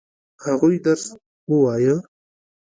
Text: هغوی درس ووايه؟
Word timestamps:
هغوی 0.43 0.75
درس 0.85 1.03
ووايه؟ 1.49 1.95